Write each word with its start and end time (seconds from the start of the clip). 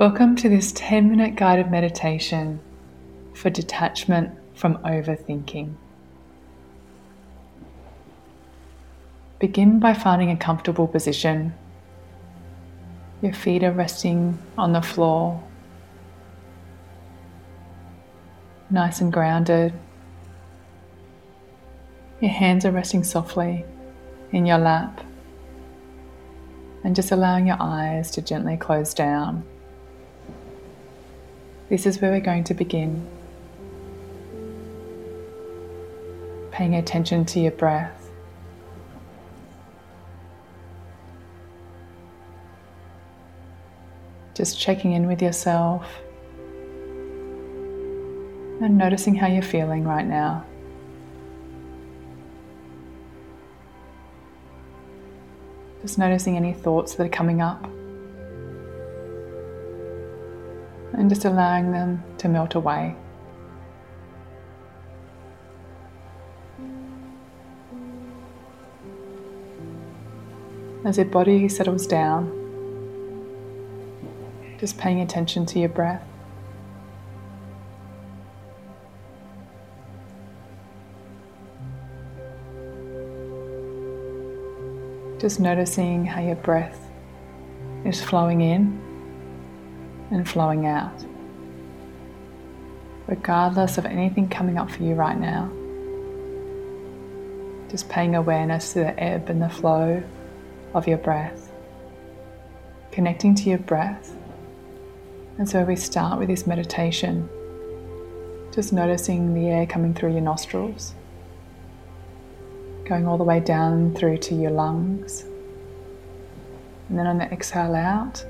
Welcome 0.00 0.34
to 0.36 0.48
this 0.48 0.72
10 0.72 1.10
minute 1.10 1.36
guided 1.36 1.70
meditation 1.70 2.58
for 3.34 3.50
detachment 3.50 4.30
from 4.54 4.78
overthinking. 4.78 5.74
Begin 9.38 9.78
by 9.78 9.92
finding 9.92 10.30
a 10.30 10.38
comfortable 10.38 10.88
position. 10.88 11.52
Your 13.20 13.34
feet 13.34 13.62
are 13.62 13.72
resting 13.72 14.38
on 14.56 14.72
the 14.72 14.80
floor, 14.80 15.44
nice 18.70 19.02
and 19.02 19.12
grounded. 19.12 19.74
Your 22.22 22.30
hands 22.30 22.64
are 22.64 22.72
resting 22.72 23.04
softly 23.04 23.66
in 24.32 24.46
your 24.46 24.56
lap, 24.56 25.04
and 26.84 26.96
just 26.96 27.12
allowing 27.12 27.48
your 27.48 27.58
eyes 27.60 28.10
to 28.12 28.22
gently 28.22 28.56
close 28.56 28.94
down. 28.94 29.44
This 31.70 31.86
is 31.86 32.00
where 32.00 32.10
we're 32.10 32.18
going 32.18 32.42
to 32.44 32.52
begin. 32.52 33.06
Paying 36.50 36.74
attention 36.74 37.24
to 37.26 37.38
your 37.38 37.52
breath. 37.52 38.10
Just 44.34 44.58
checking 44.58 44.92
in 44.92 45.06
with 45.06 45.22
yourself 45.22 45.86
and 48.60 48.76
noticing 48.76 49.14
how 49.14 49.28
you're 49.28 49.40
feeling 49.40 49.84
right 49.84 50.04
now. 50.04 50.44
Just 55.82 55.98
noticing 55.98 56.36
any 56.36 56.52
thoughts 56.52 56.96
that 56.96 57.06
are 57.06 57.10
coming 57.10 57.40
up. 57.40 57.70
And 61.00 61.08
just 61.08 61.24
allowing 61.24 61.72
them 61.72 62.04
to 62.18 62.28
melt 62.28 62.54
away. 62.54 62.94
As 70.84 70.98
your 70.98 71.06
body 71.06 71.48
settles 71.48 71.86
down, 71.86 72.36
just 74.58 74.76
paying 74.76 75.00
attention 75.00 75.46
to 75.46 75.58
your 75.58 75.70
breath. 75.70 76.04
Just 85.18 85.40
noticing 85.40 86.04
how 86.04 86.20
your 86.20 86.36
breath 86.36 86.78
is 87.86 88.02
flowing 88.02 88.42
in 88.42 88.89
and 90.10 90.28
flowing 90.28 90.66
out, 90.66 91.04
regardless 93.06 93.78
of 93.78 93.86
anything 93.86 94.28
coming 94.28 94.58
up 94.58 94.70
for 94.70 94.82
you 94.82 94.94
right 94.94 95.18
now. 95.18 95.50
Just 97.70 97.88
paying 97.88 98.16
awareness 98.16 98.72
to 98.72 98.80
the 98.80 99.00
ebb 99.00 99.28
and 99.28 99.40
the 99.40 99.48
flow 99.48 100.02
of 100.74 100.88
your 100.88 100.98
breath, 100.98 101.52
connecting 102.90 103.34
to 103.36 103.48
your 103.48 103.58
breath. 103.58 104.16
And 105.38 105.48
so 105.48 105.62
we 105.62 105.76
start 105.76 106.18
with 106.18 106.28
this 106.28 106.46
meditation, 106.46 107.28
just 108.52 108.72
noticing 108.72 109.34
the 109.34 109.48
air 109.48 109.66
coming 109.66 109.94
through 109.94 110.12
your 110.12 110.20
nostrils, 110.20 110.94
going 112.84 113.06
all 113.06 113.16
the 113.16 113.24
way 113.24 113.38
down 113.38 113.94
through 113.94 114.18
to 114.18 114.34
your 114.34 114.50
lungs. 114.50 115.24
And 116.88 116.98
then 116.98 117.06
on 117.06 117.18
the 117.18 117.24
exhale 117.32 117.76
out, 117.76 118.26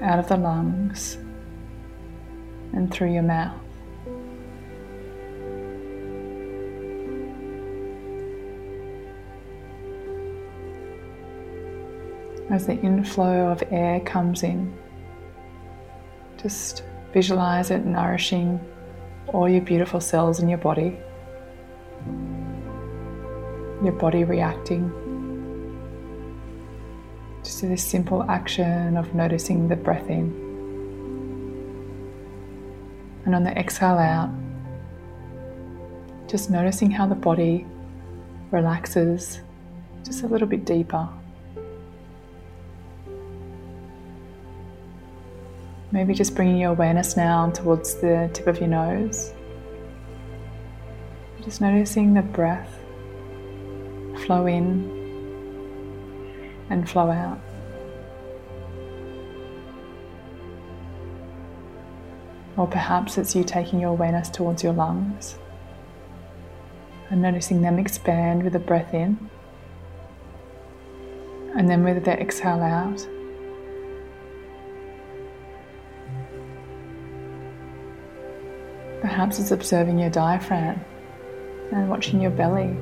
out 0.00 0.18
of 0.18 0.28
the 0.28 0.36
lungs 0.36 1.16
and 2.72 2.92
through 2.92 3.12
your 3.12 3.22
mouth. 3.22 3.60
As 12.50 12.66
the 12.66 12.78
inflow 12.80 13.48
of 13.48 13.62
air 13.70 14.00
comes 14.00 14.42
in, 14.42 14.74
just 16.40 16.82
visualize 17.12 17.70
it 17.70 17.84
nourishing 17.84 18.60
all 19.26 19.48
your 19.48 19.60
beautiful 19.60 20.00
cells 20.00 20.40
in 20.40 20.48
your 20.48 20.58
body, 20.58 20.96
your 23.82 23.92
body 23.92 24.24
reacting 24.24 24.90
just 27.42 27.62
this 27.62 27.84
simple 27.84 28.22
action 28.24 28.96
of 28.96 29.14
noticing 29.14 29.68
the 29.68 29.76
breath 29.76 30.08
in. 30.08 30.46
And 33.24 33.34
on 33.34 33.44
the 33.44 33.50
exhale 33.50 33.98
out, 33.98 34.30
just 36.28 36.50
noticing 36.50 36.90
how 36.90 37.06
the 37.06 37.14
body 37.14 37.66
relaxes 38.50 39.40
just 40.04 40.22
a 40.22 40.26
little 40.26 40.48
bit 40.48 40.64
deeper. 40.64 41.08
Maybe 45.90 46.12
just 46.12 46.34
bringing 46.34 46.58
your 46.58 46.70
awareness 46.70 47.16
now 47.16 47.50
towards 47.50 47.94
the 47.94 48.30
tip 48.34 48.46
of 48.46 48.58
your 48.58 48.68
nose. 48.68 49.32
Just 51.42 51.60
noticing 51.60 52.12
the 52.12 52.22
breath 52.22 52.74
flow 54.26 54.46
in 54.46 54.97
and 56.70 56.88
flow 56.88 57.10
out. 57.10 57.40
Or 62.56 62.66
perhaps 62.66 63.18
it's 63.18 63.36
you 63.36 63.44
taking 63.44 63.80
your 63.80 63.90
awareness 63.90 64.28
towards 64.28 64.64
your 64.64 64.72
lungs 64.72 65.36
and 67.10 67.22
noticing 67.22 67.62
them 67.62 67.78
expand 67.78 68.42
with 68.42 68.52
the 68.52 68.58
breath 68.58 68.92
in 68.92 69.30
and 71.56 71.68
then 71.68 71.84
with 71.84 72.04
the 72.04 72.20
exhale 72.20 72.60
out. 72.60 73.06
Perhaps 79.00 79.38
it's 79.38 79.52
observing 79.52 80.00
your 80.00 80.10
diaphragm 80.10 80.84
and 81.72 81.88
watching 81.88 82.20
your 82.20 82.32
belly 82.32 82.76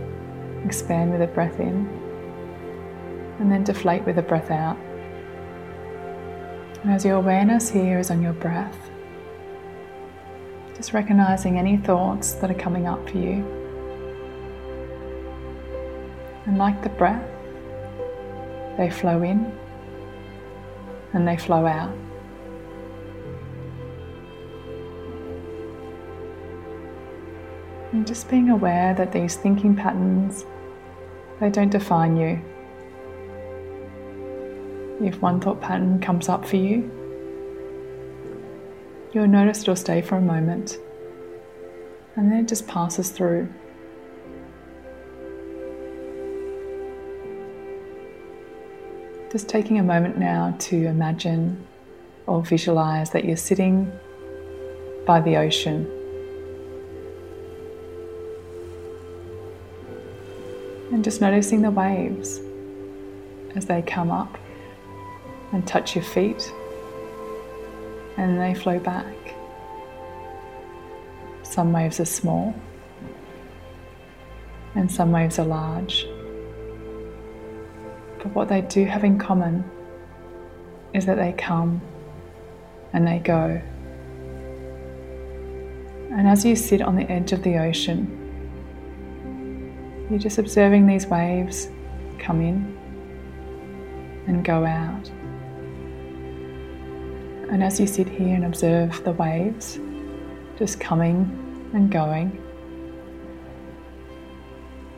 expand 0.65 1.11
with 1.11 1.21
the 1.21 1.27
breath 1.27 1.61
in 1.61 2.06
and 3.39 3.51
then 3.51 3.65
deflate 3.65 4.05
with 4.05 4.17
the 4.17 4.23
breath 4.23 4.51
out. 4.51 4.77
And 6.83 6.91
as 6.93 7.05
your 7.05 7.17
awareness 7.17 7.69
here 7.69 7.99
is 7.99 8.11
on 8.11 8.23
your 8.23 8.33
breath, 8.33 8.77
just 10.77 10.93
recognizing 10.93 11.59
any 11.59 11.77
thoughts 11.77 12.33
that 12.35 12.51
are 12.51 12.55
coming 12.55 12.87
up 12.87 13.09
for 13.09 13.19
you. 13.19 13.45
And 16.47 16.59
like 16.59 16.83
the 16.83 16.91
breath, 16.91 17.29
they 18.77 18.91
flow 18.91 19.23
in 19.23 19.53
and 21.13 21.27
they 21.27 21.37
flow 21.37 21.67
out. 21.67 21.93
And 27.93 28.07
just 28.07 28.29
being 28.29 28.51
aware 28.51 28.95
that 28.95 29.13
these 29.13 29.37
thinking 29.37 29.75
patterns, 29.75 30.45
they 31.41 31.49
don't 31.51 31.71
define 31.71 32.17
you. 32.17 32.41
If 35.01 35.21
one 35.21 35.41
thought 35.41 35.61
pattern 35.61 36.01
comes 36.01 36.29
up 36.29 36.47
for 36.47 36.57
you, 36.57 36.91
you'll 39.12 39.27
notice 39.27 39.62
it'll 39.62 39.77
stay 39.77 40.01
for 40.01 40.17
a 40.17 40.21
moment 40.21 40.79
and 42.17 42.33
then 42.33 42.41
it 42.41 42.49
just 42.49 42.67
passes 42.67 43.11
through. 43.11 43.53
Just 49.31 49.49
taking 49.51 49.79
a 49.79 49.83
moment 49.83 50.17
now 50.17 50.56
to 50.61 50.87
imagine 50.87 51.67
or 52.26 52.43
visualize 52.43 53.11
that 53.11 53.26
you're 53.26 53.37
sitting 53.37 53.93
by 55.06 55.20
the 55.20 55.37
ocean. 55.37 55.91
And 60.91 61.05
just 61.05 61.20
noticing 61.20 61.61
the 61.61 61.70
waves 61.70 62.41
as 63.55 63.67
they 63.67 63.82
come 63.82 64.11
up 64.11 64.38
and 65.52 65.66
touch 65.66 65.94
your 65.94 66.04
feet, 66.04 66.52
and 68.16 68.40
they 68.40 68.54
flow 68.54 68.78
back. 68.78 69.14
Some 71.43 71.72
waves 71.72 72.00
are 72.00 72.04
small, 72.04 72.54
and 74.75 74.90
some 74.90 75.12
waves 75.12 75.38
are 75.38 75.46
large. 75.46 76.06
But 78.19 78.34
what 78.34 78.48
they 78.48 78.62
do 78.62 78.84
have 78.84 79.04
in 79.04 79.19
common 79.19 79.64
is 80.93 81.06
that 81.06 81.16
they 81.16 81.32
come 81.32 81.81
and 82.93 83.06
they 83.06 83.19
go. 83.19 83.60
And 86.10 86.26
as 86.26 86.44
you 86.44 86.56
sit 86.56 86.81
on 86.81 86.96
the 86.96 87.10
edge 87.10 87.32
of 87.32 87.43
the 87.43 87.58
ocean, 87.58 88.22
you're 90.08 90.19
just 90.19 90.38
observing 90.38 90.87
these 90.87 91.06
waves 91.06 91.69
come 92.19 92.40
in 92.40 92.76
and 94.26 94.44
go 94.44 94.64
out 94.64 95.10
And 97.50 97.62
as 97.62 97.78
you 97.78 97.87
sit 97.87 98.08
here 98.08 98.34
and 98.34 98.44
observe 98.44 99.02
the 99.04 99.12
waves 99.12 99.78
just 100.58 100.81
coming 100.81 101.70
and 101.72 101.90
going, 101.90 102.43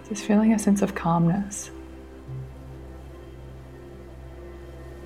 just 0.08 0.24
feeling 0.24 0.54
a 0.54 0.58
sense 0.58 0.80
of 0.80 0.94
calmness 0.94 1.70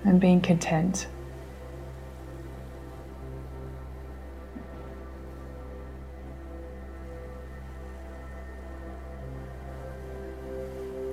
and 0.04 0.20
being 0.20 0.40
content. 0.40 1.08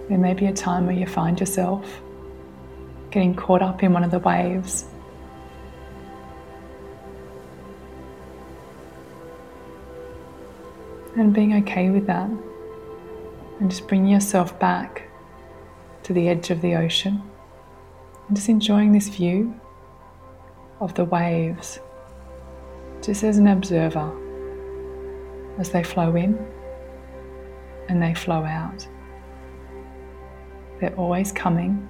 There 0.09 0.17
may 0.17 0.33
be 0.33 0.45
a 0.45 0.53
time 0.53 0.85
where 0.85 0.95
you 0.95 1.05
find 1.05 1.39
yourself 1.39 2.01
getting 3.11 3.35
caught 3.35 3.61
up 3.61 3.83
in 3.83 3.93
one 3.93 4.03
of 4.03 4.11
the 4.11 4.19
waves. 4.19 4.85
And 11.19 11.33
being 11.33 11.54
okay 11.62 11.89
with 11.89 12.07
that. 12.07 12.30
And 13.60 13.69
just 13.69 13.88
bringing 13.88 14.13
yourself 14.13 14.57
back 14.57 15.10
to 16.04 16.13
the 16.13 16.30
edge 16.30 16.50
of 16.50 16.62
the 16.62 16.75
ocean. 16.75 17.21
And 18.27 18.38
just 18.38 18.50
enjoying 18.50 18.94
this 18.94 19.10
view 19.10 19.60
of 20.80 20.94
the 20.94 21.04
waves 21.04 21.80
just 23.01 23.24
as 23.24 23.38
an 23.38 23.48
observer 23.48 24.12
as 25.57 25.71
they 25.71 25.83
flow 25.83 26.16
in 26.16 26.38
and 27.88 28.01
they 28.01 28.13
flow 28.13 28.44
out. 28.44 28.88
They're 30.80 30.95
always 30.95 31.31
coming, 31.31 31.88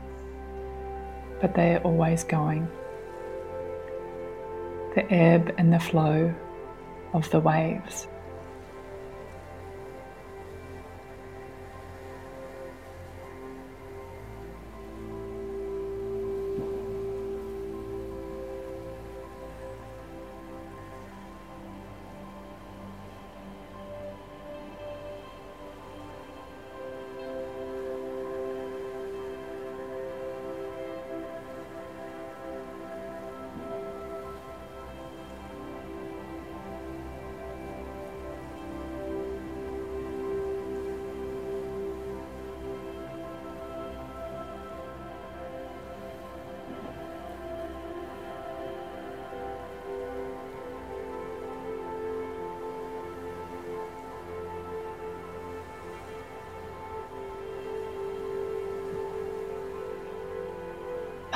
but 1.42 1.54
they 1.54 1.76
are 1.76 1.82
always 1.82 2.24
going. 2.24 2.68
The 4.96 5.12
ebb 5.12 5.54
and 5.58 5.72
the 5.72 5.80
flow 5.80 6.34
of 7.14 7.30
the 7.32 7.40
waves. 7.40 8.08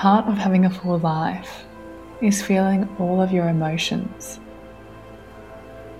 Part 0.04 0.28
of 0.28 0.38
having 0.38 0.66
a 0.66 0.70
full 0.70 1.00
life 1.00 1.64
is 2.20 2.42
feeling 2.42 2.94
all 3.00 3.22
of 3.22 3.32
your 3.32 3.48
emotions, 3.48 4.38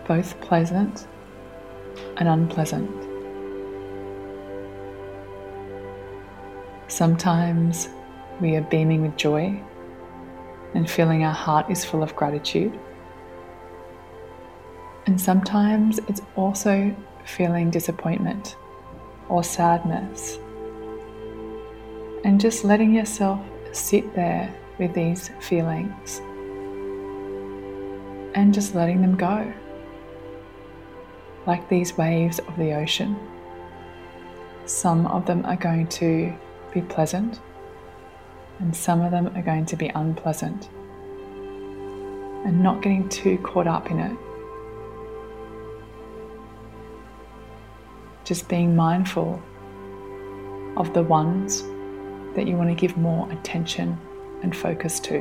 both 0.06 0.42
pleasant 0.42 1.08
and 2.18 2.28
unpleasant. 2.28 2.92
Sometimes 6.90 7.88
we 8.42 8.58
are 8.58 8.62
beaming 8.64 9.04
with 9.04 9.16
joy 9.16 9.64
and 10.74 10.92
feeling 10.92 11.24
our 11.24 11.32
heart 11.34 11.72
is 11.72 11.86
full 11.86 12.04
of 12.04 12.14
gratitude. 12.14 12.78
And 15.06 15.22
sometimes 15.22 16.00
it's 16.10 16.22
also 16.36 16.94
feeling 17.24 17.70
disappointment 17.70 18.58
or 19.30 19.46
sadness 19.46 20.40
and 22.26 22.42
just 22.42 22.66
letting 22.66 22.94
yourself 22.94 23.40
sit 23.76 24.14
there 24.16 24.54
with 24.80 24.94
these 24.94 25.30
feelings 25.40 26.22
and 28.36 28.54
just 28.54 28.74
letting 28.76 29.02
them 29.02 29.16
go, 29.16 29.52
like 31.46 31.68
these 31.70 31.98
waves 31.98 32.40
of 32.40 32.56
the 32.58 32.74
ocean. 32.74 33.16
Some 34.66 35.06
of 35.08 35.26
them 35.26 35.46
are 35.46 35.56
going 35.56 35.88
to 35.88 36.34
be 36.74 36.82
pleasant, 36.82 37.42
and 38.60 38.76
some 38.76 39.02
of 39.02 39.12
them 39.12 39.28
are 39.36 39.42
going 39.42 39.66
to 39.68 39.76
be 39.76 39.90
unpleasant, 39.90 40.70
and 42.46 42.64
not 42.64 42.82
getting 42.82 43.10
too 43.10 43.38
caught 43.40 43.68
up 43.68 43.92
in 43.92 44.00
it. 44.00 44.18
Just 48.24 48.48
being 48.48 48.76
mindful 48.76 49.42
of 50.78 50.94
the 50.94 51.04
ones 51.04 51.64
that 52.36 52.48
you 52.48 52.56
want 52.56 52.70
to 52.70 52.76
give 52.76 52.98
more 52.98 53.32
attention 53.32 53.98
and 54.42 54.56
focus 54.56 55.00
to. 55.02 55.18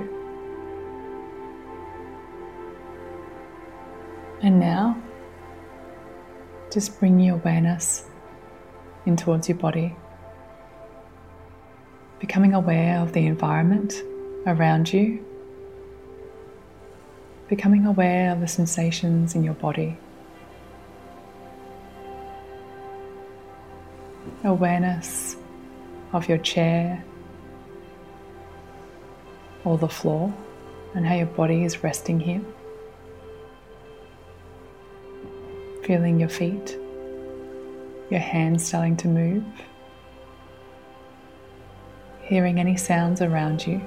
And 4.43 4.59
now, 4.59 5.01
just 6.73 6.99
bring 6.99 7.21
your 7.21 7.37
awareness 7.37 8.05
in 9.07 9.17
towards 9.17 9.49
your 9.49 9.59
body, 9.59 9.95
becoming 12.19 12.55
aware 12.55 13.01
of 13.01 13.13
the 13.13 13.27
environment 13.27 14.03
around 14.47 14.93
you, 14.93 15.25
becoming 17.49 17.87
aware 17.87 18.33
of 18.33 18.41
the 18.41 18.49
sensations 18.49 19.35
in 19.35 19.45
your 19.45 19.55
body. 19.55 19.97
Awareness 24.45 25.37
of 26.13 26.29
your 26.29 26.39
chair 26.39 27.03
or 29.65 29.79
the 29.79 29.89
floor 29.89 30.33
and 30.95 31.07
how 31.07 31.15
your 31.15 31.27
body 31.27 31.65
is 31.65 31.83
resting 31.83 32.21
here. 32.21 32.43
Feeling 35.85 36.21
your 36.21 36.29
feet, 36.29 36.79
your 38.11 38.21
hands 38.21 38.65
starting 38.65 38.97
to 38.99 39.09
move, 39.09 39.45
hearing 42.23 42.61
any 42.61 42.77
sounds 42.77 43.21
around 43.21 43.67
you. 43.67 43.81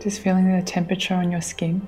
Just 0.00 0.20
feeling 0.20 0.50
the 0.50 0.62
temperature 0.62 1.14
on 1.14 1.30
your 1.30 1.40
skin. 1.40 1.86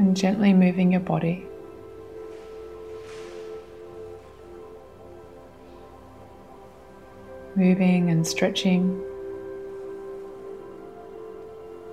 And 0.00 0.16
gently 0.16 0.54
moving 0.54 0.92
your 0.92 1.00
body. 1.00 1.44
Moving 7.54 8.08
and 8.08 8.26
stretching 8.26 9.02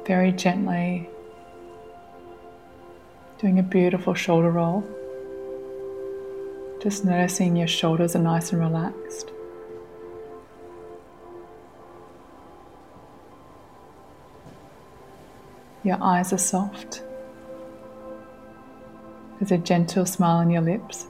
very 0.06 0.32
gently, 0.32 1.10
doing 3.40 3.60
a 3.60 3.64
beautiful 3.64 4.14
shoulder 4.14 4.52
roll. 4.52 4.86
Just 6.82 7.04
noticing 7.04 7.58
your 7.58 7.68
shoulders 7.68 8.16
are 8.16 8.20
nice 8.20 8.54
and 8.54 8.62
relaxed. 8.62 9.32
Your 15.84 15.98
eyes 16.02 16.32
are 16.32 16.38
soft. 16.38 17.04
There's 19.40 19.52
a 19.52 19.58
gentle 19.58 20.06
smile 20.06 20.38
on 20.38 20.50
your 20.50 20.62
lips. 20.62 21.08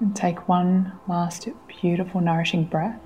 And 0.00 0.14
take 0.16 0.48
one 0.48 0.92
last 1.06 1.48
beautiful, 1.68 2.20
nourishing 2.20 2.64
breath 2.64 3.00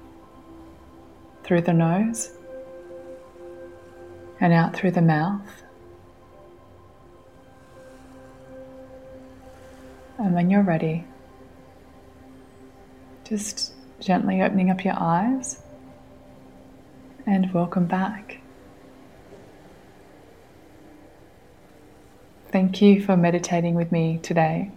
through 1.45 1.63
the 1.63 1.73
nose 1.73 2.31
and 4.41 4.53
out 4.53 4.75
through 4.75 4.93
the 4.93 5.03
mouth. 5.03 5.63
And 10.19 10.35
when 10.35 10.51
you're 10.51 10.63
ready, 10.63 11.05
just 13.25 13.73
gently 14.01 14.43
opening 14.43 14.71
up 14.71 14.85
your 14.85 14.95
eyes 14.97 15.63
and 17.27 17.53
welcome 17.53 17.87
back. 17.87 18.41
Thank 22.51 22.81
you 22.81 23.03
for 23.03 23.17
meditating 23.17 23.75
with 23.75 23.93
me 23.93 24.19
today. 24.23 24.71